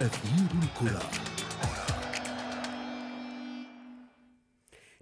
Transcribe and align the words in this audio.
أثير 0.00 0.62
الكرة. 0.62 1.10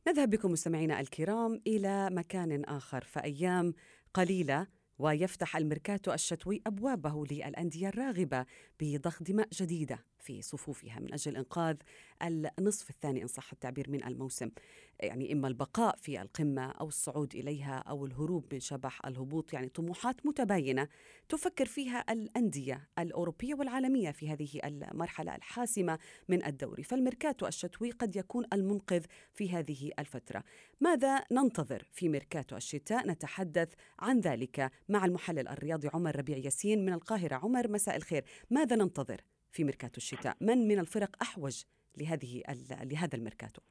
نذهب 0.09 0.30
بكم 0.30 0.52
مستمعينا 0.52 1.00
الكرام 1.00 1.61
إلى 1.66 2.11
مكان 2.11 2.64
آخر 2.64 3.04
فأيام 3.04 3.74
قليلة 4.14 4.66
ويفتح 4.98 5.56
الميركاتو 5.56 6.12
الشتوي 6.12 6.62
أبوابه 6.66 7.24
للأندية 7.30 7.88
الراغبة 7.88 8.46
بضخ 8.80 9.23
دماء 9.23 9.48
جديدة. 9.52 10.05
في 10.21 10.43
صفوفها 10.43 11.00
من 11.00 11.12
أجل 11.12 11.37
إنقاذ 11.37 11.77
النصف 12.59 12.91
الثاني 12.91 13.23
إن 13.23 13.27
صح 13.27 13.53
التعبير 13.53 13.91
من 13.91 14.05
الموسم. 14.05 14.51
يعني 15.01 15.33
إما 15.33 15.48
البقاء 15.48 15.96
في 15.96 16.23
القمة 16.23 16.71
أو 16.71 16.89
الصعود 16.89 17.34
إليها 17.34 17.79
أو 17.79 18.07
الهروب 18.07 18.45
من 18.52 18.61
شبح 18.61 19.07
الهبوط 19.07 19.52
يعني 19.52 19.69
طموحات 19.69 20.27
متباينة 20.27 20.89
تفكر 21.29 21.66
فيها 21.66 22.12
الأندية 22.12 22.89
الأوروبية 22.98 23.55
والعالمية 23.55 24.11
في 24.11 24.28
هذه 24.28 24.61
المرحلة 24.65 25.34
الحاسمة 25.34 25.98
من 26.28 26.45
الدوري. 26.45 26.83
فالميركاتو 26.83 27.47
الشتوي 27.47 27.91
قد 27.91 28.16
يكون 28.16 28.45
المنقذ 28.53 29.05
في 29.33 29.50
هذه 29.50 29.91
الفترة. 29.98 30.45
ماذا 30.80 31.25
ننتظر 31.33 31.87
في 31.92 32.09
ميركاتو 32.09 32.56
الشتاء؟ 32.56 33.09
نتحدث 33.09 33.73
عن 33.98 34.20
ذلك 34.20 34.70
مع 34.89 35.05
المحلل 35.05 35.48
الرياضي 35.48 35.89
عمر 35.95 36.16
ربيع 36.16 36.37
ياسين 36.37 36.84
من 36.84 36.92
القاهرة. 36.92 37.34
عمر 37.34 37.69
مساء 37.69 37.97
الخير. 37.97 38.25
ماذا 38.50 38.77
ننتظر؟ 38.77 39.20
في 39.59 39.65
ميركاتو 39.65 39.97
الشتاء. 39.97 40.37
من 40.41 40.69
من 40.69 40.79
الفرق 40.79 41.17
أحوج 41.23 41.62
لهذه 41.97 42.43
لهذا 42.71 43.17
الميركاتو؟ 43.17 43.62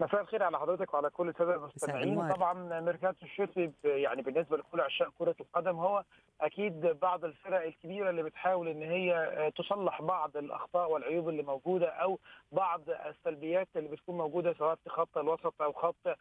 مساء 0.00 0.20
الخير 0.20 0.42
على 0.42 0.58
حضرتك 0.58 0.94
وعلى 0.94 1.10
كل 1.10 1.28
السادة 1.28 1.54
المستمعين. 1.54 2.32
طبعا 2.32 2.80
ميركاتو 2.80 3.26
الشتوي 3.26 3.72
يعني 3.84 4.22
بالنسبة 4.22 4.56
لكل 4.56 4.80
عشاق 4.80 5.12
كرة 5.18 5.34
القدم 5.40 5.76
هو 5.76 6.04
أكيد 6.40 6.80
بعض 6.86 7.24
الفرق 7.24 7.62
الكبيرة 7.62 8.10
اللي 8.10 8.22
بتحاول 8.22 8.68
إن 8.68 8.82
هي 8.82 9.52
تصلح 9.56 10.02
بعض 10.02 10.36
الأخطاء 10.36 10.90
والعيوب 10.90 11.28
اللي 11.28 11.42
موجودة 11.42 11.88
أو 11.88 12.18
بعض 12.52 12.80
السلبيات 12.90 13.68
اللي 13.76 13.88
بتكون 13.88 14.16
موجودة 14.18 14.52
سواء 14.52 14.74
في 14.74 14.90
خط 14.90 15.18
الوسط 15.18 15.62
أو 15.62 15.72
خط 15.72 16.16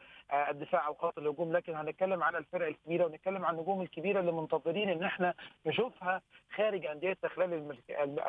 الدفاع 0.50 0.88
أو 0.88 0.94
خط 0.94 1.18
الهجوم. 1.18 1.54
لكن 1.54 1.76
هنتكلم 1.76 2.24
على 2.24 2.38
الفرق 2.38 2.68
الكبيرة 2.68 3.06
ونتكلم 3.06 3.46
عن 3.46 3.56
النجوم 3.56 3.82
الكبيرة 3.82 4.20
اللي 4.20 4.32
منتظرين 4.32 4.90
إن 4.90 5.04
إحنا 5.04 5.34
نشوفها 5.66 6.22
خارج 6.56 6.86
انديتها 6.86 7.28
خلال 7.28 7.78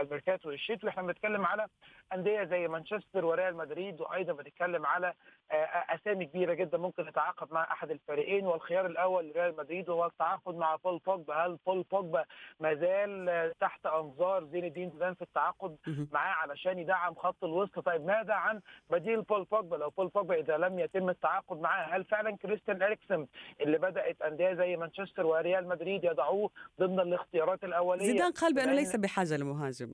الميركاتو 0.00 0.50
الشتوي 0.50 0.91
إحنا 0.91 1.02
بنتكلم 1.02 1.46
على 1.46 1.67
أندية 2.14 2.44
زي 2.44 2.69
مانشستر 2.69 3.24
وريال 3.24 3.56
مدريد. 3.56 4.00
وأيضا 4.00 4.33
بنتكلم 4.33 4.86
على 4.86 5.12
أسامي 5.52 6.26
كبيرة 6.26 6.54
جدا 6.54 6.78
ممكن 6.78 7.06
تتعاقد 7.06 7.52
مع 7.52 7.72
أحد 7.72 7.90
الفريقين 7.90 8.46
والخيار 8.46 8.86
الأول 8.86 9.28
لريال 9.28 9.56
مدريد 9.56 9.90
هو 9.90 10.06
التعاقد 10.06 10.54
مع 10.54 10.76
بول 10.76 11.00
بوجبا. 11.06 11.34
هل 11.34 11.58
بول 11.66 11.84
بوجبا 11.92 12.24
ما 12.60 12.74
زال 12.74 13.52
تحت 13.60 13.86
أنظار 13.86 14.44
زين 14.44 14.64
الدين 14.64 14.90
زيدان 14.90 15.14
في 15.14 15.22
التعاقد 15.22 15.76
معاه 16.12 16.34
علشان 16.34 16.78
يدعم 16.78 17.14
خط 17.14 17.44
الوسط؟ 17.44 17.78
طيب 17.78 18.06
ماذا 18.06 18.34
عن 18.34 18.60
بديل 18.90 19.22
بول 19.22 19.44
بوجبا؟ 19.44 19.76
لو 19.76 19.90
بول 19.90 20.08
بوجبا 20.08 20.34
إذا 20.34 20.56
لم 20.56 20.78
يتم 20.78 21.08
التعاقد 21.08 21.60
معاه 21.60 21.96
هل 21.96 22.04
فعلا 22.04 22.36
كريستيان 22.36 22.82
إريكسن 22.82 23.26
اللي 23.60 23.78
بدأت 23.78 24.22
أندية 24.22 24.54
زي 24.54 24.76
مانشستر 24.76 25.26
وريال 25.26 25.68
مدريد 25.68 26.04
يضعوه 26.04 26.50
ضمن 26.80 27.00
الاختيارات 27.00 27.64
الأولية؟ 27.64 28.06
زيدان 28.06 28.32
قال 28.32 28.54
بأنه 28.54 28.72
ليس 28.72 28.96
بحاجة 28.96 29.36
لمهاجم. 29.36 29.92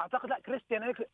أعتقد 0.00 0.28
لا 0.28 0.38
كريستيان 0.46 0.82
إريكسن 0.82 1.04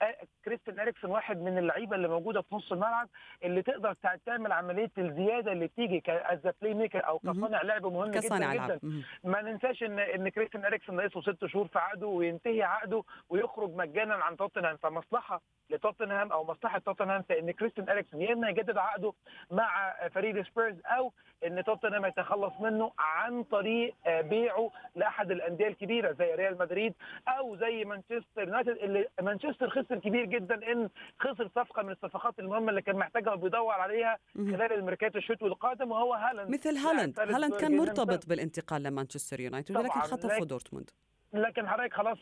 كريستيان 0.44 0.80
اريكسن 0.80 1.08
واحد 1.10 1.42
من 1.42 1.58
اللعيبة 1.58 1.96
اللي 1.96 2.08
موجودة 2.08 2.40
في 2.42 2.54
نص 2.54 2.72
الملعب 2.72 3.08
اللي 3.44 3.62
تقدر 3.62 3.94
تعمل 4.26 4.52
عملية 4.52 4.90
الزيادة 4.98 5.52
اللي 5.52 5.66
بتيجي 5.66 6.00
ك 6.00 6.38
playmaker 6.62 7.06
أو 7.08 7.18
كصانع 7.18 7.62
لعب 7.62 7.86
مهم 7.86 8.10
جدا 8.10 8.20
جدا. 8.66 8.80
ما 9.24 9.42
ننساش 9.42 9.82
ان 9.82 9.98
إن 9.98 10.28
كريستيان 10.28 10.64
اريكسن 10.64 10.94
ناقصه 10.96 11.20
ست 11.22 11.46
شهور 11.46 11.66
في 11.68 11.78
عقده 11.78 12.06
وينتهي 12.06 12.62
عقده 12.62 13.02
ويخرج 13.28 13.74
مجانا 13.74 14.14
عن 14.14 14.36
توتنهام. 14.36 14.76
فمصلحة 14.76 15.40
لتوتنهام 15.70 16.32
أو 16.32 16.44
مصلحة 16.44 16.78
توتنهام 16.78 17.22
في 17.22 17.38
إن 17.38 17.50
كريستيان 17.50 17.88
اريكسن 17.88 18.20
يا 18.20 18.32
إما 18.32 18.48
يجدد 18.48 18.76
عقده 18.78 19.12
مع 19.50 19.94
فريق 20.08 20.44
سبيرز 20.46 20.76
أو 20.86 21.12
إن 21.46 21.64
توتنهام 21.64 22.04
يتخلص 22.04 22.52
منه 22.60 22.92
عن 22.98 23.42
طريق 23.42 23.94
بيعه 24.06 24.70
لأحد 24.94 25.30
الأندية 25.30 25.68
الكبيرة 25.68 26.12
زي 26.12 26.34
ريال 26.34 26.58
مدريد 26.58 26.94
أو 27.28 27.56
زي 27.56 27.84
مانشستر 27.84 28.24
يونايتد. 28.38 28.67
اللي 28.72 29.08
مانشستر 29.22 29.70
خسر 29.70 29.98
كبير 29.98 30.24
جدا 30.24 30.72
إن 30.72 30.88
خسر 31.20 31.50
صفقة 31.56 31.82
من 31.82 31.92
الصفقات 31.92 32.38
المهمة 32.38 32.70
اللي 32.70 32.82
كان 32.82 32.96
محتاجها 32.96 33.32
وبيدور 33.32 33.72
عليها 33.72 34.18
خلال 34.34 34.72
الميركاتو 34.72 35.18
الشتوي 35.18 35.48
القادم 35.48 35.90
وهو 35.90 36.14
هالاند. 36.14 36.50
مثل 36.50 36.76
هالاند. 36.76 37.20
هالاند 37.20 37.54
كان 37.54 37.76
مرتبط 37.76 38.26
بالانتقال 38.26 38.82
لمانشستر 38.82 39.40
يونايتد 39.40 39.76
ولكن 39.76 40.00
خطفه 40.00 40.44
دورتموند. 40.44 40.90
لكن 41.32 41.68
حضرتك 41.68 41.94
خلاص 41.94 42.18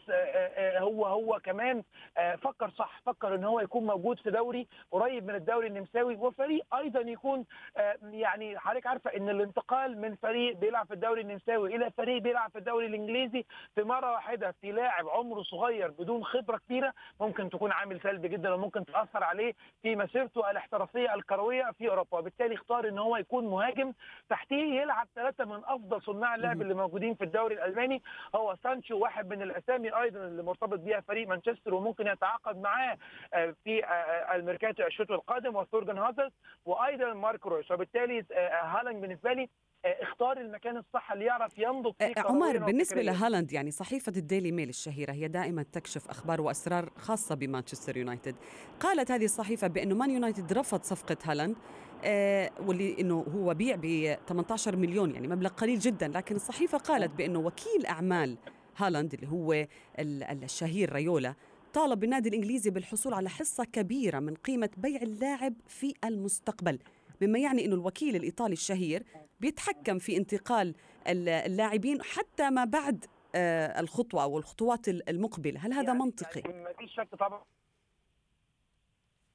هو 0.59 1.07
هو 1.07 1.41
كمان 1.45 1.83
فكر 2.43 2.71
صح 2.71 3.01
فكر 3.07 3.35
إن 3.35 3.45
هو 3.45 3.61
يكون 3.61 3.87
موجود 3.87 4.19
في 4.19 4.31
دوري 4.31 4.67
قريب 4.91 5.25
من 5.27 5.35
الدوري 5.35 5.67
النمساوي 5.67 6.15
وفريق 6.17 6.75
أيضا 6.75 7.01
يكون 7.01 7.45
يعني 8.03 8.59
حضرتك 8.59 8.87
عارفة 8.87 9.17
إن 9.17 9.29
الانتقال 9.29 10.01
من 10.01 10.15
فريق 10.15 10.57
بيلعب 10.57 10.87
في 10.87 10.95
الدوري 10.95 11.21
النمساوي 11.21 11.77
إلى 11.77 11.91
فريق 11.91 12.23
بيلعب 12.23 12.51
في 12.51 12.59
الدوري 12.59 12.87
الإنجليزي 12.87 13.45
في 13.75 13.83
مرة 13.83 14.13
واحدة 14.13 14.55
في 14.61 14.73
لاعب 14.73 15.09
عمره 15.09 15.43
صغير 15.43 15.91
بدون 15.91 16.25
خبرة 16.25 16.57
كبيرة 16.57 16.93
ممكن 17.21 17.51
تكون 17.51 17.73
عامل 17.73 18.01
سلبي 18.01 18.29
جدا 18.29 18.55
وممكن 18.55 18.85
تأثر 18.85 19.25
عليه 19.25 19.53
في 19.83 19.97
مسيرته 19.97 20.51
الاحترافية 20.51 21.15
الكروية 21.15 21.71
في 21.79 21.89
أوروبا. 21.89 22.19
وبالتالي 22.19 22.55
اختار 22.55 22.89
إن 22.89 22.99
هو 22.99 23.17
يكون 23.17 23.47
مهاجم 23.47 23.93
تحتيه 24.29 24.81
يلعب 24.81 25.07
ثلاثة 25.15 25.45
من 25.45 25.61
أفضل 25.65 26.03
صناع 26.03 26.35
اللعب 26.35 26.63
اللي 26.63 26.75
موجودين 26.75 27.15
في 27.15 27.25
الدوري 27.25 27.55
الألماني 27.55 28.03
هو 28.35 28.57
سانشو 28.63 28.96
واحد 28.97 29.29
من 29.29 29.43
الأسامي 29.43 29.97
أيضا 30.03 30.19
اللي 30.27 30.43
مرتبط 30.43 30.79
بيها 30.79 31.01
فريق 31.01 31.29
مانشستر 31.29 31.75
وممكن 31.75 32.07
يتعاقد 32.07 32.57
معاه 32.61 32.99
في 33.65 33.83
الميركاتو 34.35 34.83
الشتوي 34.87 35.17
القادم 35.17 35.57
وثورجن 35.57 35.99
هازارد 35.99 36.33
وأيضا 36.65 37.13
مارك 37.15 37.47
رويس. 37.47 37.71
وبالتالي 37.71 38.25
هالاند 38.63 39.01
بالنسبة 39.01 39.33
لي 39.33 39.49
اختار 39.85 40.37
المكان 40.41 40.77
الصح 40.77 41.13
اللي 41.13 41.25
يعرف 41.25 41.59
ينضج 41.59 41.93
فيه 41.99 42.15
عمر 42.19 42.59
بالنسبة 42.59 43.03
لهالاند 43.03 43.53
يعني 43.53 43.71
صحيفة 43.71 44.13
الديلي 44.17 44.53
ميل 44.53 44.69
الشهيرة 44.69 45.13
هي 45.13 45.29
دائما 45.29 45.63
تكشف 45.63 46.11
أخبار 46.11 46.41
وأسرار 46.41 46.91
خاصة 46.97 47.35
بمانشستر 47.35 47.97
يونايتد. 47.97 48.37
قالت 48.81 49.11
هذه 49.11 49.25
الصحيفة 49.25 49.67
بأنه 49.67 49.95
مان 49.95 50.11
يونايتد 50.11 50.53
رفض 50.53 50.83
صفقة 50.83 51.17
هالاند 51.25 51.57
آه 52.05 52.51
واللي 52.67 52.97
إنه 53.01 53.27
هو 53.35 53.55
بيع 53.55 53.77
ب 53.83 54.17
18 54.29 54.77
مليون 54.77 55.11
يعني 55.15 55.29
مبلغ 55.29 55.51
قليل 55.51 55.79
جدا 55.79 56.09
لكن 56.09 56.35
الصحيفة 56.37 56.79
قالت 56.79 57.11
بأنه 57.19 57.39
وكيل 57.39 57.87
أعمال 57.87 58.37
هالاند 58.77 59.15
اللي 59.15 59.29
هو 59.29 59.67
الشهير 59.99 60.93
ريولا 60.93 61.35
طالب 61.75 62.05
النادي 62.05 62.29
الإنجليزي 62.29 62.71
بالحصول 62.71 63.15
على 63.15 63.29
حصة 63.29 63.65
كبيرة 63.65 64.19
من 64.19 64.35
قيمة 64.35 64.71
بيع 64.77 65.03
اللاعب 65.03 65.55
في 65.69 65.95
المستقبل 66.05 66.79
مما 67.21 67.39
يعني 67.39 67.65
إنه 67.65 67.75
الوكيل 67.75 68.17
الإيطالي 68.17 68.53
الشهير 68.53 69.03
بيتحكم 69.41 69.99
في 69.99 70.17
انتقال 70.17 70.75
اللاعبين 71.09 72.03
حتى 72.03 72.51
ما 72.51 72.65
بعد 72.65 73.07
الخطوة 73.79 74.23
أو 74.23 74.39
الخطوات 74.39 74.89
المقبلة. 74.89 75.61
هل 75.61 75.73
هذا 75.73 75.87
يعني 75.87 75.99
منطقي؟ 75.99 76.41
يعني 76.41 76.63
ما 76.63 76.73
فيش 76.73 76.95
شك 76.95 77.09
طبعا 77.19 77.43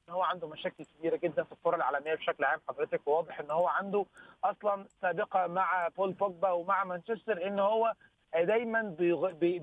هو 0.09 0.21
عنده 0.21 0.47
مشاكل 0.47 0.85
كبيرة 0.85 1.15
جدا 1.15 1.43
في 1.43 1.51
الكرة 1.51 1.75
العالمية 1.75 2.15
بشكل 2.15 2.43
عام. 2.43 2.59
حضرتك 2.69 3.07
وواضح 3.07 3.39
إن 3.39 3.51
هو 3.51 3.67
عنده 3.67 4.05
أصلا 4.43 4.85
سابقة 5.01 5.47
مع 5.47 5.87
بول 5.87 6.13
بوجبا 6.13 6.51
ومع 6.51 6.83
مانشستر 6.83 7.47
إن 7.47 7.59
هو 7.59 7.93
دايما 8.35 8.95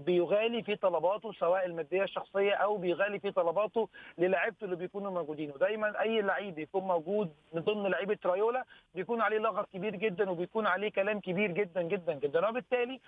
بيغالي 0.06 0.62
في 0.62 0.76
طلباته 0.76 1.32
سواء 1.32 1.66
المادية 1.66 2.02
الشخصية 2.02 2.54
أو 2.54 2.76
بيغالي 2.76 3.18
في 3.18 3.30
طلباته 3.30 3.88
للاعيبته 4.18 4.64
اللي 4.64 4.76
بيكونوا 4.76 5.10
موجودين. 5.10 5.50
ودايما 5.50 6.00
أي 6.00 6.20
لعيب 6.22 6.58
يكون 6.58 6.82
موجود 6.82 7.32
من 7.52 7.60
ضمن 7.62 7.90
لعيبة 7.90 8.18
رايولا 8.26 8.64
بيكون 8.94 9.20
عليه 9.20 9.38
لغط 9.38 9.68
كبير 9.72 9.96
جدا 9.96 10.30
وبيكون 10.30 10.66
عليه 10.66 10.90
كلام 10.90 11.20
كبير 11.20 11.50
جدا 11.50 11.82
جدا 11.82 12.12
جدا. 12.14 12.48
وبالتالي 12.48 13.00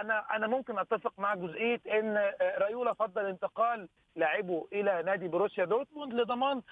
أنا 0.00 0.24
أنا 0.36 0.46
ممكن 0.46 0.78
أتفق 0.78 1.12
مع 1.18 1.34
جزئية 1.34 1.80
إن 1.92 2.32
رايولا 2.58 2.92
فضل 2.92 3.26
انتقال 3.26 3.88
لاعبه 4.16 4.66
إلى 4.72 5.02
نادي 5.02 5.28
بروسيا 5.28 5.64
دورتموند 5.64 6.14
لضمان 6.14 6.62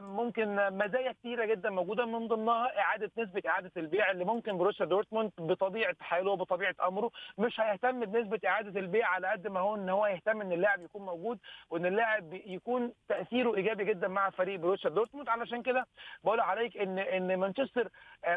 ممكن 0.00 0.56
مزايا 0.70 1.12
كثيره 1.12 1.44
جدا 1.44 1.70
موجودة 1.70 2.04
من 2.06 2.28
ضمنها 2.28 2.78
إعادة 2.78 3.10
نسبة 3.18 3.42
إعادة 3.46 3.70
البيع 3.76 4.10
اللي 4.10 4.24
ممكن 4.24 4.58
بروسيا 4.58 4.86
دورتموند 4.86 5.32
بطبيعة 5.38 5.96
حاله 6.00 6.30
وبطبيعة 6.30 6.74
أمره 6.86 7.10
مش 7.38 7.60
هيهتم 7.68 8.00
بنسبة 8.04 8.40
إعادة 8.46 8.80
البيع 8.80 9.08
على 9.08 9.26
قد 9.28 9.46
ما 9.46 9.60
هو 9.60 9.74
إن 9.74 9.88
هو 9.88 10.06
يهتم 10.06 10.40
إن 10.40 10.52
اللاعب 10.52 10.82
يكون 10.82 11.02
موجود 11.06 11.38
وإن 11.70 11.86
اللاعب 11.86 12.32
يكون 12.32 12.92
تأثيره 13.08 13.56
إيجابي 13.56 13.84
جدا 13.84 14.08
مع 14.08 14.30
فريق 14.30 14.60
بروسيا 14.60 14.90
دورتموند. 14.90 15.28
علشان 15.28 15.62
كده 15.62 15.86
بقول 16.24 16.40
عليك 16.40 16.76
إن 16.76 16.98
إن 16.98 17.36
مانشستر 17.36 17.88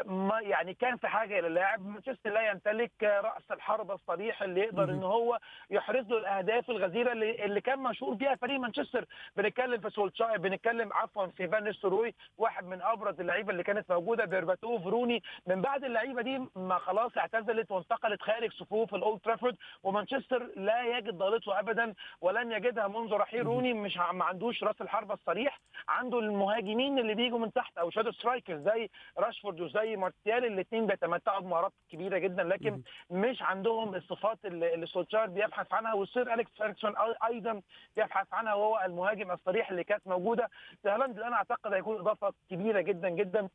ما 0.04 0.40
يعني 0.40 0.74
كان 0.74 0.96
في 0.96 1.08
حاجة 1.08 1.38
إلى 1.38 1.46
اللاعب. 1.46 1.86
مانشستر 1.86 2.30
لا 2.30 2.50
يمتلك 2.50 2.92
رأس 3.02 3.50
الحربة 3.50 3.94
الصريح 3.94 4.42
اللي 4.42 4.60
يقدر 4.60 4.84
إن 4.90 5.02
هو 5.02 5.38
يحرز 5.70 6.06
له 6.08 6.18
الأهداف 6.18 6.70
الغزيرة 6.70 7.12
اللي, 7.12 7.44
اللي 7.44 7.60
كان 7.60 7.78
مشهور 7.78 8.14
بيها 8.14 8.34
فريق 8.34 8.60
مانشستر. 8.60 9.04
بنتكلم 9.36 9.80
في 9.80 9.90
سولشاير 9.90 10.38
بنتكلم 10.38 10.92
عفوا 10.92 11.26
في 11.26 11.48
فان 11.48 11.64
نيستلروي 11.64 12.14
واحد 12.38 12.64
من 12.66 12.82
أبرز 12.82 13.20
اللعيبة 13.20 13.50
اللي 13.52 13.62
كانت 13.62 13.92
موجودة 13.92 14.24
بيرباتوف 14.24 14.86
روني. 14.86 15.22
من 15.46 15.60
بعد 15.62 15.84
اللعيبة 15.84 16.22
دي 16.22 16.38
ما 16.56 16.78
خلاص 16.78 17.18
اعتزلت 17.18 17.70
وانتقلت 17.70 18.22
خارج 18.22 18.52
صفوف 18.52 18.94
الأولد 18.94 19.12
اولد 19.12 19.21
ترافورد 19.22 19.56
ومانشستر 19.82 20.50
لا 20.56 20.98
يجد 20.98 21.14
ضالته 21.18 21.58
ابدا 21.58 21.94
ولن 22.20 22.52
يجدها 22.52 22.88
منذ 22.88 23.12
رحيل 23.12 23.46
روني 23.46 23.72
مش 23.74 23.96
ما 23.96 24.24
عندوش 24.24 24.62
رأس 24.64 24.80
الحربة 24.80 25.14
الصريح. 25.14 25.60
عنده 25.88 26.18
المهاجمين 26.18 26.98
اللي 26.98 27.14
بيجوا 27.14 27.38
من 27.38 27.52
تحت 27.52 27.78
أو 27.78 27.90
shadow 27.90 28.12
striker 28.12 28.56
زي 28.58 28.88
راشفورد 29.18 29.60
وزي 29.60 29.96
مارتيال 29.96 30.44
الاثنين 30.44 30.86
بيتمتعوا 30.86 31.40
بمهارات 31.40 31.72
كبيرة 31.90 32.18
جدا 32.18 32.42
لكن 32.42 32.82
مش 33.10 33.42
عندهم 33.42 33.94
الصفات 33.94 34.38
اللي 34.44 34.86
سولشار 34.86 35.26
بيبحث 35.26 35.72
عنها 35.72 35.94
والسير 35.94 36.34
أليكس 36.34 36.50
فيرغسون 36.56 36.94
أيضا 37.24 37.62
بيبحث 37.96 38.26
عنها 38.32 38.54
وهو 38.54 38.80
المهاجم 38.86 39.30
الصريح 39.30 39.70
اللي 39.70 39.84
كانت 39.84 40.06
موجودة. 40.06 40.48
هالاند 40.86 41.18
أنا 41.20 41.36
أعتقد 41.36 41.72
هيكون 41.72 41.98
إضافة 42.00 42.32
كبيرة 42.50 42.80
جدا 42.80 43.08
جدا 43.08 43.48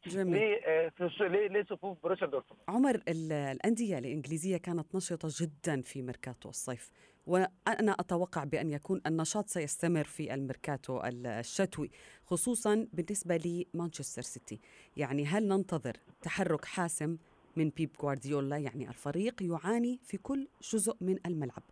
لصفوف 1.50 1.98
بروسيا 2.04 2.28
دورتموند. 2.28 2.62
عمر 2.68 3.02
الأندية 3.08 3.98
الإنجليزية 3.98 4.58
كانت 4.58 4.96
نشطة 4.96 5.28
جدا 5.42 5.57
في 5.84 6.02
ميركاتو 6.02 6.50
الصيف. 6.50 6.92
وأنا 7.26 7.92
أتوقع 8.00 8.44
بأن 8.44 8.70
يكون 8.70 9.02
النشاط 9.06 9.50
سيستمر 9.50 10.04
في 10.04 10.34
الميركاتو 10.34 11.02
الشتوي 11.06 11.92
خصوصا 12.26 12.88
بالنسبة 12.94 13.38
لمانشستر 13.38 14.22
سيتي. 14.22 14.60
يعني 14.98 15.26
هل 15.26 15.48
ننتظر 15.48 15.98
تحرك 16.22 16.66
حاسم 16.66 17.18
من 17.56 17.70
بيب 17.70 17.92
غوارديولا 18.02 18.58
يعني 18.58 18.90
الفريق 18.90 19.44
يعاني 19.44 20.00
في 20.04 20.18
كل 20.18 20.48
جزء 20.62 20.96
من 21.02 21.18
الملعب. 21.26 21.64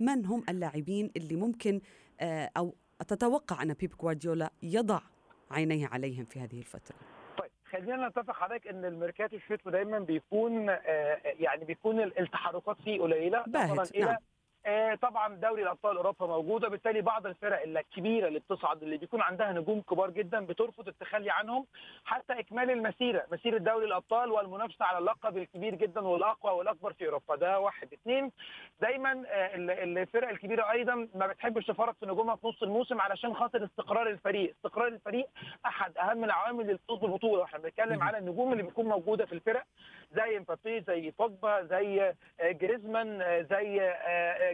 من 0.00 0.26
هم 0.26 0.44
اللاعبين 0.48 1.10
اللي 1.16 1.36
ممكن 1.36 1.80
أو 2.56 2.74
تتوقع 3.08 3.62
أن 3.62 3.74
بيب 3.74 3.94
غوارديولا 4.02 4.52
يضع 4.62 5.00
عينيه 5.50 5.86
عليهم 5.86 6.24
في 6.24 6.40
هذه 6.40 6.58
الفترة؟ 6.58 6.96
طيب 6.96 7.11
خلينا 7.72 8.08
نتفق 8.08 8.34
حضرتك 8.34 8.66
إن 8.66 8.84
الميركاتو 8.84 9.36
الشتوي 9.36 9.72
دايما 9.72 9.98
بيكون 9.98 10.68
يعني 11.24 11.64
بيكون 11.64 12.00
التحركات 12.00 12.76
فيه 12.84 13.00
قليلة 13.00 13.44
نعم. 14.06 14.16
آه 14.66 14.94
طبعا 14.94 15.34
دوري 15.34 15.62
الأبطال 15.62 15.96
أوروبا 15.96 16.26
موجوده 16.26 16.68
بالتالي 16.68 17.00
بعض 17.00 17.26
الفرق 17.26 17.62
الكبيرة 17.62 18.28
اللي 18.28 18.38
بتصعد 18.38 18.82
اللي 18.82 18.96
بيكون 18.96 19.20
عندها 19.20 19.52
نجوم 19.52 19.80
كبار 19.80 20.10
جدا 20.10 20.46
بترفض 20.46 20.88
التخلي 20.88 21.30
عنهم 21.30 21.66
حتى 22.04 22.32
إكمال 22.40 22.70
المسيرة 22.70 23.26
مسيرة 23.32 23.58
دوري 23.58 23.86
الأبطال 23.86 24.30
والمنافسة 24.30 24.84
على 24.84 24.98
اللقب 24.98 25.36
الكبير 25.36 25.74
جدا 25.74 26.00
والأقوى 26.00 26.52
والأكبر 26.52 26.92
في 26.92 27.06
أوروبا. 27.06 27.36
ده 27.36 27.60
واحد. 27.60 27.92
اثنين 27.92 28.32
دايما 28.80 29.10
آه 29.28 29.50
الفرق 29.56 30.28
الكبيرة 30.28 30.70
أيضا 30.70 31.08
ما 31.14 31.26
بتحبش 31.26 31.66
تفرط 31.66 31.96
في 32.00 32.06
نجومها 32.06 32.36
في 32.36 32.46
نص 32.46 32.62
الموسم 32.62 33.00
علشان 33.00 33.34
خاطر 33.34 33.64
استقرار 33.64 34.08
الفريق. 34.08 34.50
استقرار 34.56 34.86
الفريق 34.88 35.26
أحد 35.66 35.98
أهم 35.98 36.24
العوامل 36.24 36.66
للفوز 36.66 36.98
بالبطوله 36.98 37.44
إحنا 37.44 37.58
بنتكلم 37.58 38.02
على 38.02 38.18
النجوم 38.18 38.52
اللي 38.52 38.62
بتكون 38.62 38.86
موجودة 38.86 39.26
في 39.26 39.32
الفرق. 39.32 39.64
زي 40.16 40.38
مبابي 40.38 40.80
زي 40.80 41.12
بوجبا 41.18 41.62
زي 41.62 42.12
جريزمان 42.42 43.18
زي 43.50 43.94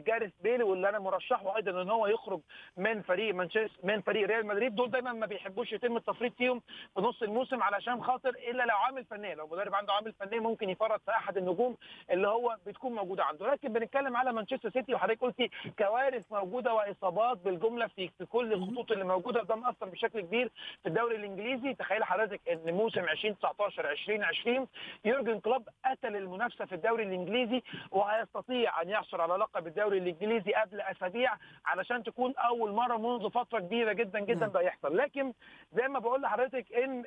جاريث 0.06 0.32
بيل 0.40 0.62
واللي 0.62 0.88
أنا 0.88 0.98
مرشحه 0.98 1.56
أيضا 1.56 1.82
إن 1.82 1.90
هو 1.90 2.06
يخرج 2.06 2.40
من 2.76 3.02
فريق 3.02 3.34
مانشستر 3.34 3.70
من 3.82 4.00
فريق 4.00 4.26
ريال 4.28 4.46
مدريد. 4.46 4.74
دول 4.74 4.90
دايما 4.90 5.12
ما 5.12 5.26
بيحبوش 5.26 5.72
يتم 5.72 5.96
التفريط 5.96 6.34
فيهم 6.36 6.60
في 6.94 7.00
نص 7.00 7.22
الموسم 7.22 7.62
علشان 7.62 8.02
خاطر 8.02 8.28
إلا 8.28 8.62
لو 8.62 8.76
عامل 8.76 9.04
فني 9.04 9.34
لو 9.34 9.46
مدرب 9.46 9.74
عنده 9.74 9.92
عامل 9.92 10.12
فني 10.12 10.38
ممكن 10.38 10.70
يفرط 10.70 11.00
في 11.04 11.10
أحد 11.10 11.36
النجوم 11.36 11.76
اللي 12.10 12.28
هو 12.28 12.56
بتكون 12.66 12.92
موجودة 12.92 13.24
عنده. 13.24 13.52
لكن 13.52 13.72
بنتكلم 13.72 14.16
على 14.16 14.32
مانشستر 14.32 14.70
سيتي 14.70 14.94
وحضرتك 14.94 15.20
قلتي 15.20 15.50
كوارث 15.78 16.24
موجودة 16.32 16.74
وإصابات 16.74 17.38
بالجملة 17.38 17.86
في 17.86 18.08
في 18.18 18.24
كل 18.26 18.52
الخطوط 18.52 18.92
اللي 18.92 19.04
موجودة. 19.04 19.42
ده 19.42 19.54
مأثر 19.54 19.86
بشكل 19.88 20.20
كبير 20.20 20.50
في 20.82 20.88
الدوري 20.88 21.16
الإنجليزي. 21.16 21.74
تخيل 21.74 22.04
حضرتك 22.04 22.40
إن 22.48 22.74
موسم 22.74 23.00
2019 23.00 23.90
2020 23.90 24.66
يورجن 25.04 25.40
كلوب 25.48 25.68
قتل 25.84 26.16
المنافسة 26.16 26.64
في 26.64 26.74
الدوري 26.74 27.02
الإنجليزي 27.02 27.62
وهيستطيع 27.90 28.82
أن 28.82 28.88
يحصل 28.90 29.20
على 29.20 29.34
لقب 29.34 29.66
الدوري 29.66 29.98
الإنجليزي 29.98 30.52
قبل 30.52 30.80
أسابيع 30.80 31.32
علشان 31.66 32.02
تكون 32.02 32.34
أول 32.36 32.72
مرة 32.72 32.96
منذ 32.96 33.30
فترة 33.30 33.58
كبيرة 33.60 33.92
جدا 33.92 34.18
جدا 34.20 34.46
ده 34.46 34.60
يحصل 34.60 34.96
لكن 34.96 35.32
زي 35.72 35.88
ما 35.88 35.98
بقول 35.98 36.22
لحضرتك 36.22 36.72
إن 36.72 37.04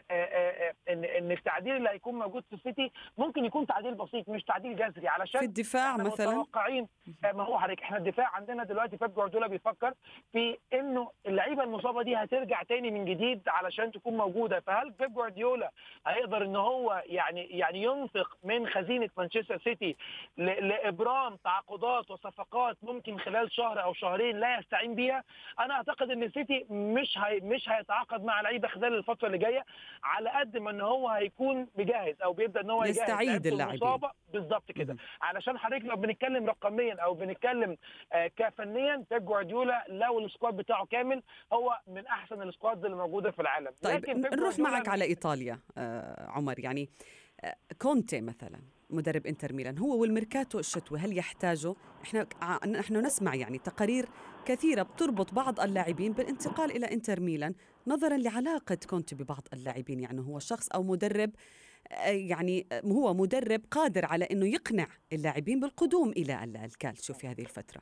إن 0.89 1.03
إن 1.05 1.31
التعديل 1.31 1.75
اللي 1.75 1.89
هيكون 1.89 2.15
موجود 2.15 2.43
في 2.49 2.55
السيتي 2.55 2.91
ممكن 3.17 3.45
يكون 3.45 3.67
تعديل 3.67 3.93
بسيط 3.95 4.29
مش 4.29 4.43
تعديل 4.43 4.75
جذري. 4.75 5.07
علشان 5.07 5.39
في 5.39 5.45
الدفاع 5.45 5.97
مثلا؟ 5.97 6.29
متوقعين 6.31 6.87
ما 7.33 7.43
هو 7.43 7.59
حضرتك 7.59 7.81
إحنا 7.81 7.97
الدفاع 7.97 8.35
عندنا 8.35 8.63
دلوقتي 8.63 8.97
بيب 8.97 9.13
جوارديولا 9.13 9.47
بيفكر 9.47 9.93
في 10.31 10.57
إنه 10.73 11.11
اللعيبة 11.25 11.63
المصابة 11.63 12.03
دي 12.03 12.15
هترجع 12.15 12.63
تاني 12.63 12.91
من 12.91 13.05
جديد 13.05 13.41
علشان 13.47 13.91
تكون 13.91 14.17
موجودة. 14.17 14.59
فهل 14.59 14.89
بيب 14.89 15.13
جوارديولا 15.13 15.71
هيقدر 16.07 16.45
إن 16.45 16.55
هو 16.55 17.03
يعني 17.05 17.41
يعني 17.45 17.83
ينفق 17.83 18.30
من 18.43 18.67
خزينة 18.67 19.09
مانشستر 19.17 19.59
سيتي 19.63 19.97
لإبرام 20.37 21.35
تعاقدات 21.35 22.11
وصفقات 22.11 22.77
ممكن 22.83 23.17
خلال 23.19 23.51
شهر 23.51 23.83
أو 23.83 23.93
شهرين 23.93 24.39
لا 24.39 24.59
يستعين 24.59 24.95
بيها. 24.95 25.23
أنا 25.59 25.73
أعتقد 25.73 26.11
إن 26.11 26.23
السيتي 26.23 26.65
مش 26.69 27.17
هي 27.17 27.39
مش 27.39 27.69
هيتعاقد 27.69 28.23
مع 28.23 28.41
لعيبة 28.41 28.67
خلال 28.67 28.93
الفترة 28.97 29.27
اللي 29.27 29.37
جاية 29.37 29.65
على 30.03 30.29
قد 30.29 30.57
ما 30.57 30.71
إن 30.71 30.81
هو 30.81 31.09
هيكون 31.09 31.67
بيجهز 31.75 32.21
أو 32.23 32.33
بيبدأ 32.33 32.61
إن 32.61 32.69
هو 32.69 32.83
يجهز. 32.83 32.97
يستعيد 32.97 33.47
اللاعبين. 33.47 33.79
بالظبط 34.33 34.71
كده. 34.71 34.95
علشان 35.21 35.57
حضرتك 35.57 35.85
لو 35.85 35.95
بنتكلم 35.95 36.45
رقميا 36.45 36.95
أو 36.95 37.13
بنتكلم 37.13 37.77
آه 38.13 38.27
كفنيا 38.27 39.05
بيب 39.11 39.25
جوارديولا 39.25 39.85
لو 39.89 40.19
السكواد 40.19 40.57
بتاعه 40.57 40.85
كامل 40.85 41.23
هو 41.53 41.79
من 41.87 42.07
أحسن 42.07 42.41
ال 42.41 42.48
squad 42.48 42.85
اللي 42.85 42.97
موجودة 42.97 43.31
في 43.31 43.41
العالم. 43.41 43.71
طيب 43.83 44.09
نروح 44.09 44.59
معك 44.59 44.87
على 44.87 45.05
إيطاليا 45.05 45.59
آه 45.77 46.29
عمر. 46.29 46.59
يعني 46.59 46.89
كونتي 47.81 48.21
مثلا 48.21 48.61
مدرب 48.89 49.27
إنتر 49.27 49.53
ميلان 49.53 49.77
هو 49.77 50.01
والميركاتو 50.01 50.59
الشتوي 50.59 50.99
هل 50.99 51.17
يحتاجوا 51.17 51.73
إحنا 52.03 52.27
نحن 52.67 52.97
نسمع 53.05 53.35
يعني 53.35 53.57
تقارير 53.57 54.05
كثيرة 54.45 54.83
بتربط 54.83 55.33
بعض 55.33 55.59
اللاعبين 55.59 56.13
بالانتقال 56.13 56.71
إلى 56.71 56.85
إنتر 56.85 57.19
ميلان 57.19 57.53
نظرا 57.87 58.17
لعلاقة 58.17 58.77
كونتي 58.89 59.15
ببعض 59.15 59.47
اللاعبين 59.53 59.99
يعني 59.99 60.21
هو 60.21 60.39
شخص 60.39 60.69
أو 60.69 60.83
مدرب 60.83 61.31
يعني 62.07 62.67
هو 62.85 63.13
مدرب 63.13 63.61
قادر 63.71 64.05
على 64.05 64.25
إنه 64.31 64.45
يقنع 64.45 64.87
اللاعبين 65.13 65.59
بالقدوم 65.59 66.09
إلى 66.09 66.43
الكالتشو 66.43 67.13
في 67.13 67.27
هذه 67.27 67.41
الفترة. 67.41 67.81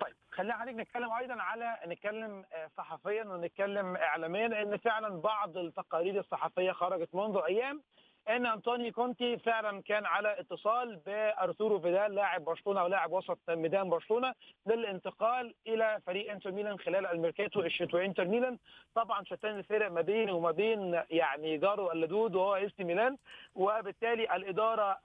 طيب 0.00 0.14
خلينا 0.30 0.54
عليك 0.54 0.76
نتكلم 0.76 1.12
أيضا 1.12 1.34
على 1.34 1.78
نتكلم 1.86 2.44
صحفيا 2.76 3.24
ونتكلم 3.24 3.96
اعلاميا 3.96 4.48
لأن 4.48 4.76
فعلا 4.76 5.20
بعض 5.20 5.56
التقارير 5.56 6.20
الصحفية 6.20 6.72
خرجت 6.72 7.14
منذ 7.14 7.36
أيام 7.48 7.82
إن 8.28 8.46
أنطوني 8.46 8.90
كونتي 8.90 9.38
فعلا 9.38 9.82
كان 9.82 10.06
على 10.06 10.40
اتصال 10.40 10.96
بأرتورو 11.06 11.80
فيدال 11.80 12.14
لاعب 12.14 12.44
برشلونة 12.44 12.84
ولاعب 12.84 13.12
وسط 13.12 13.38
ميدان 13.48 13.90
برشلونة 13.90 14.32
للانتقال 14.66 15.54
إلى 15.66 16.00
فريق 16.06 16.32
إنتر 16.32 16.52
ميلان 16.52 16.78
خلال 16.78 17.06
الميركاتو 17.06 17.60
الشتوي. 17.60 18.04
إنتر 18.04 18.24
ميلان 18.24 18.58
طبعا 18.94 19.24
شتان 19.24 19.58
الفرق 19.58 19.90
ما 19.90 20.00
بينه 20.00 20.32
وما 20.32 20.50
بين 20.50 21.02
يعني 21.10 21.58
جاره 21.58 21.92
اللدود 21.92 22.34
وهو 22.34 22.54
اس 22.54 22.80
ميلان 22.80 23.16
وبالتالي 23.54 24.36
الإدارة 24.36 24.98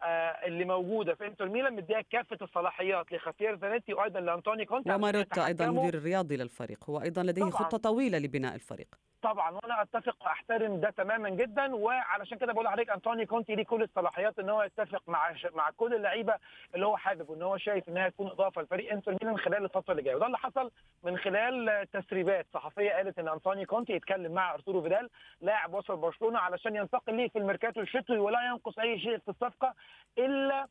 اللي 0.46 0.66
موجودة 0.66 1.16
في 1.16 1.28
إنتر 1.28 1.50
ميلان 1.50 1.74
مديها 1.74 2.02
كافة 2.02 2.38
الصلاحيات 2.42 3.12
لخافير 3.12 3.58
زانيتي 3.58 3.94
وأيضا 3.94 4.20
لأنطوني 4.20 4.66
كونتي. 4.66 4.92
وماروتا 4.94 5.48
أيضا 5.48 5.66
المدير 5.66 5.94
الرياضي 5.94 6.38
للفريق 6.38 6.90
هو 6.90 7.02
أيضا 7.02 7.24
لديه 7.24 7.42
طبعاً. 7.42 7.54
خطة 7.54 7.78
طويلة 7.78 8.18
لبناء 8.18 8.56
الفريق. 8.56 8.96
طبعا 9.22 9.52
وأنا 9.52 9.82
أتفق 9.82 10.16
وأحترم 10.24 10.80
ده 10.80 10.90
تماما 10.90 11.30
جدا. 11.30 11.76
وعلشان 11.76 12.38
كده 12.38 12.54
بقول 12.54 12.66
لحضرتك 12.66 12.90
أنطوني 12.90 13.26
كونتي 13.26 13.56
ليه 13.56 13.64
كل 13.64 13.84
الصلاحيات 13.84 14.40
إن 14.40 14.50
هو 14.50 14.64
يتفق 14.64 15.04
مع 15.08 15.34
ش... 15.34 15.46
مع 15.46 15.70
كل 15.70 15.94
اللعيبة 15.94 16.36
اللي 16.76 16.86
هو 16.86 16.98
حابب 16.98 17.30
وإن 17.30 17.42
هو 17.42 17.58
شايف 17.58 17.90
إنها 17.90 18.10
تكون 18.10 18.28
إضافة 18.28 18.62
لفريق 18.62 18.92
إنتر 18.94 19.12
ميلان 19.22 19.38
خلال 19.40 19.64
الفترة 19.64 19.92
اللي 19.92 20.04
جاية. 20.04 20.16
وده 20.16 20.26
اللي 20.26 20.38
حصل 20.38 20.72
من 21.04 21.18
خلال 21.18 21.88
تسريبات 21.94 22.46
صحفية 22.54 22.92
قالت 22.92 23.20
إن 23.20 23.28
أنطوني 23.28 23.66
كونتي 23.66 23.94
يتكلم 23.94 24.32
مع 24.32 24.54
أرتورو 24.54 24.82
فيدال 24.82 25.10
لاعب 25.42 25.74
وسط 25.74 25.92
برشلونة 25.92 26.40
علشان 26.40 26.76
ينتقل 26.76 27.16
ليه 27.16 27.30
في 27.30 27.38
الميركاتو 27.40 27.82
الشتوي 27.82 28.18
ولا 28.20 28.46
ينقص 28.46 28.80
أي 28.80 29.00
شيء 29.00 29.18
في 29.18 29.30
الصفقة 29.30 29.74
إلا 30.18 30.68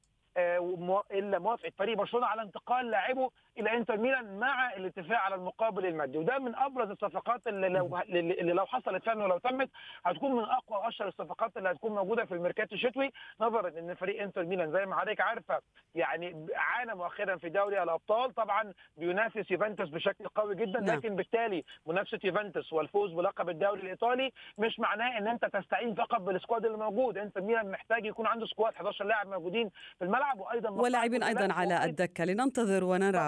إلا 1.13 1.39
موافقة 1.39 1.73
فريق 1.79 1.97
برشلونة 1.97 2.27
على 2.27 2.43
انتقال 2.43 2.91
لاعبه 2.91 3.31
إلى 3.61 3.77
إنتر 3.77 3.97
ميلان 3.97 4.39
مع 4.39 4.73
الاتفاق 4.75 5.19
على 5.19 5.35
المقابل 5.35 5.87
المادي. 5.87 6.19
وده 6.19 6.39
من 6.39 6.55
أبرز 6.57 6.91
الصفقات 6.91 7.47
اللي 7.47 7.69
لو 7.69 7.99
اللي 8.09 8.53
لو 8.53 8.67
حصلت 8.67 9.05
فعلا 9.05 9.25
ولو 9.25 9.39
تمت 9.39 9.71
هتكون 10.07 10.33
من 10.33 10.43
أقوى 10.45 10.79
وأشهر 10.79 11.09
الصفقات 11.09 11.57
اللي 11.57 11.71
هتكون 11.71 11.93
موجودة 11.95 12.25
في 12.25 12.35
الميركاتو 12.35 12.75
الشتوي 12.75 13.13
نظرا 13.41 13.69
إن 13.79 13.95
فريق 13.95 14.23
إنتر 14.23 14.45
ميلان 14.45 14.73
زي 14.73 14.87
ما 14.87 14.97
حضرتك 15.01 15.21
عارفة 15.21 15.61
يعني 15.95 16.47
عانى 16.55 16.95
مؤخرا 16.95 17.37
في 17.37 17.49
دوري 17.49 17.83
الأبطال. 17.83 18.35
طبعا 18.35 18.73
بينافس 18.97 19.51
يوفنتوس 19.51 19.89
بشكل 19.89 20.25
قوي 20.29 20.55
جدا 20.55 20.81
لكن 20.81 21.17
بالتالي 21.17 21.65
منافسة 21.87 22.19
يوفنتوس 22.25 22.73
والفوز 22.73 23.13
بلقب 23.13 23.49
الدوري 23.49 23.81
الإيطالي 23.81 24.33
مش 24.59 24.81
معناه 24.81 25.19
إن 25.19 25.29
أنت 25.29 25.45
تستعين 25.45 25.95
فقط 25.95 26.21
بال 26.21 26.33
squad 26.33 26.65
اللي 26.67 26.79
موجود. 26.79 27.19
إنتر 27.19 27.41
ميلان 27.41 27.71
محتاج 27.71 28.07
يكون 28.07 28.27
عنده 28.27 28.47
squad 28.47 28.73
11 28.75 29.05
لاعب 29.05 29.29
موجودين 29.29 29.71
في 29.99 30.05
الملعب 30.05 30.41
وأيضا 30.41 30.71
ولاعبين 30.71 31.23
أيضا 31.23 31.53
على 31.53 31.85
الدكة. 31.85 32.25
لننتظر 32.25 32.85
ونرى 32.85 33.19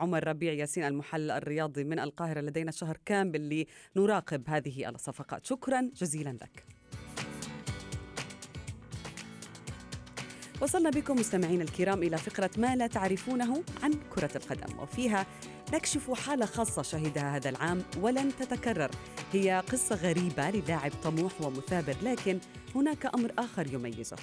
عمر 0.00 0.28
ربيع 0.28 0.52
ياسين 0.52 0.84
المحلل 0.84 1.30
الرياضي 1.30 1.84
من 1.84 1.98
القاهرة 1.98 2.40
لدينا 2.40 2.70
شهر 2.70 2.98
كامل 3.04 3.66
لنراقب 3.96 4.42
هذه 4.48 4.88
الصفقات. 4.88 5.46
شكرا 5.46 5.90
جزيلا 5.96 6.30
لك. 6.30 6.64
وصلنا 10.62 10.90
بكم 10.90 11.16
مستمعينا 11.16 11.64
الكرام 11.64 12.02
إلى 12.02 12.18
فقرة 12.18 12.50
ما 12.56 12.76
لا 12.76 12.86
تعرفونه 12.86 13.62
عن 13.82 13.92
كرة 14.14 14.30
القدم 14.36 14.78
وفيها 14.78 15.26
نكشف 15.72 16.10
حالة 16.10 16.46
خاصة 16.46 16.82
شهدها 16.82 17.36
هذا 17.36 17.48
العام 17.48 17.82
ولن 18.00 18.36
تتكرر. 18.36 18.90
هي 19.32 19.62
قصة 19.72 19.96
غريبة 19.96 20.50
للاعب 20.50 20.92
طموح 21.02 21.40
ومثابر 21.40 21.96
لكن 22.02 22.38
هناك 22.74 23.14
أمر 23.14 23.32
آخر 23.38 23.74
يميزه. 23.74 24.16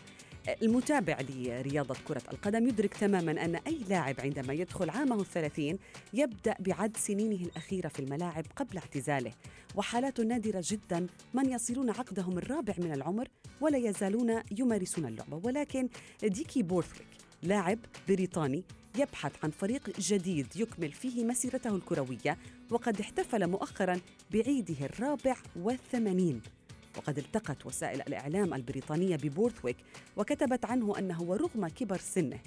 المتابع 0.62 1.18
لرياضة 1.30 1.96
كرة 2.08 2.22
القدم 2.32 2.68
يدرك 2.68 2.94
تماما 2.94 3.46
أن 3.46 3.56
أي 3.56 3.78
لاعب 3.90 4.16
عندما 4.20 4.54
يدخل 4.54 4.90
عامه 4.90 5.22
الثلاثين 5.22 5.80
يبدأ 6.14 6.56
بعد 6.60 6.98
سنينه 6.98 7.46
الأخيرة 7.46 7.88
في 7.88 8.00
الملاعب 8.00 8.46
قبل 8.56 8.78
اعتزاله. 8.78 9.32
وحالات 9.76 10.20
نادرة 10.20 10.64
جدا 10.66 11.08
من 11.34 11.50
يصلون 11.50 11.90
عقدهم 11.90 12.38
الرابع 12.38 12.74
من 12.78 12.92
العمر 12.94 13.28
ولا 13.62 13.78
يزالون 13.78 14.42
يمارسون 14.52 15.06
اللعبة. 15.06 15.42
ولكن 15.44 15.90
ديكي 16.24 16.64
بورثويك 16.64 17.08
لاعب 17.44 17.80
بريطاني 18.08 18.64
يبحث 18.98 19.32
عن 19.44 19.50
فريق 19.50 20.00
جديد 20.00 20.48
يكمل 20.56 20.92
فيه 20.92 21.26
مسيرته 21.26 21.76
الكروية 21.76 22.38
وقد 22.70 23.00
احتفل 23.00 23.48
مؤخرا 23.48 24.00
بعيده 24.32 24.86
الرابع 24.86 25.36
والثمانين. 25.56 26.42
وقد 26.98 27.18
التقت 27.18 27.66
وسائل 27.66 28.02
الإعلام 28.02 28.54
البريطانية 28.54 29.16
ببورثويك 29.16 29.78
وكتبت 30.18 30.66
عنه 30.66 30.98
أنه 31.00 31.22
ورغم 31.22 31.68
كبر 31.68 31.98
سنه 31.98 32.40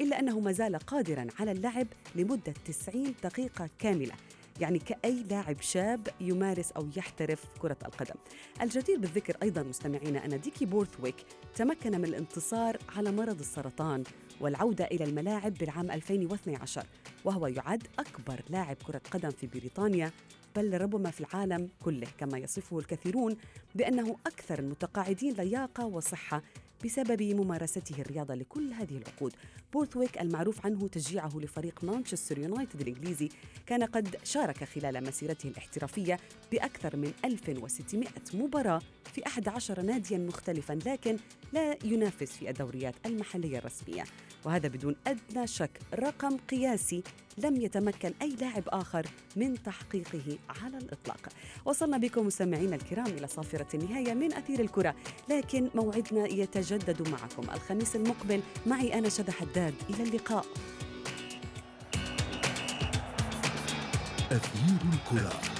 إلا 0.00 0.18
أنه 0.18 0.40
ما 0.40 0.52
زال 0.52 0.76
قادرا 0.76 1.26
على 1.38 1.52
اللعب 1.52 1.86
لمدة 2.14 2.54
90 2.66 3.14
دقيقة 3.24 3.70
كاملة 3.78 4.14
يعني 4.60 4.78
كأي 4.78 5.22
لاعب 5.30 5.60
شاب 5.60 6.08
يمارس 6.20 6.72
أو 6.72 6.88
يحترف 6.96 7.44
كرة 7.58 7.76
القدم. 7.84 8.14
الجدير 8.62 8.98
بالذكر 8.98 9.36
أيضا 9.42 9.62
مستمعينا 9.62 10.24
أن 10.24 10.40
ديكي 10.40 10.64
بورثويك 10.64 11.14
تمكن 11.54 11.98
من 11.98 12.04
الانتصار 12.04 12.76
على 12.96 13.12
مرض 13.12 13.38
السرطان 13.40 14.04
والعودة 14.40 14.84
إلى 14.84 15.04
الملاعب 15.04 15.54
بالعام 15.54 15.90
2012 15.90 16.86
وهو 17.24 17.46
يعد 17.46 17.86
أكبر 17.98 18.42
لاعب 18.50 18.76
كرة 18.86 19.00
قدم 19.10 19.30
في 19.30 19.46
بريطانيا 19.46 20.10
بل 20.56 20.80
ربما 20.80 21.10
في 21.10 21.20
العالم 21.20 21.68
كله 21.84 22.06
كما 22.18 22.38
يصفه 22.38 22.78
الكثيرون 22.78 23.36
بأنه 23.74 24.16
أكثر 24.26 24.58
المتقاعدين 24.58 25.32
لياقة 25.34 25.86
وصحة 25.86 26.42
بسبب 26.84 27.22
ممارسته 27.22 28.00
الرياضة 28.00 28.34
لكل 28.34 28.72
هذه 28.72 28.96
العقود. 28.96 29.32
بورثويك 29.72 30.20
المعروف 30.20 30.66
عنه 30.66 30.88
تشجيعه 30.88 31.38
لفريق 31.38 31.84
مانشستر 31.84 32.38
يونايتد 32.38 32.80
الإنجليزي 32.80 33.28
كان 33.66 33.82
قد 33.84 34.16
شارك 34.24 34.64
خلال 34.64 35.04
مسيرته 35.04 35.48
الاحترافية 35.48 36.18
بأكثر 36.52 36.96
من 36.96 37.12
1600 37.24 38.08
مباراة 38.34 38.80
في 39.12 39.26
11 39.26 39.82
ناديا 39.82 40.18
مختلفا 40.18 40.78
لكن 40.86 41.16
لا 41.52 41.76
ينافس 41.84 42.32
في 42.32 42.50
الدوريات 42.50 42.94
المحلية 43.06 43.58
الرسمية. 43.58 44.04
وهذا 44.44 44.68
بدون 44.68 44.96
أدنى 45.06 45.46
شك 45.46 45.80
رقم 45.94 46.36
قياسي 46.36 47.02
لم 47.38 47.56
يتمكن 47.56 48.12
أي 48.22 48.28
لاعب 48.40 48.62
آخر 48.68 49.06
من 49.36 49.62
تحقيقه 49.62 50.38
على 50.48 50.78
الإطلاق. 50.78 51.28
وصلنا 51.64 51.98
بكم 51.98 52.26
مستمعينا 52.26 52.76
الكرام 52.76 53.06
إلى 53.06 53.26
صافرة 53.26 53.66
النهاية 53.74 54.14
من 54.14 54.32
أثير 54.32 54.60
الكرة 54.60 54.94
لكن 55.28 55.70
موعدنا 55.74 56.26
يتجدد 56.26 56.69
معكم. 57.10 57.50
الخميس 57.54 57.96
المقبل 57.96 58.40
معي 58.66 58.98
أنا 58.98 59.08
شذى 59.08 59.32
حداد. 59.32 59.74
إلى 59.90 60.02
اللقاء. 60.02 60.44
أثير 64.32 64.78
الكرة. 64.92 65.59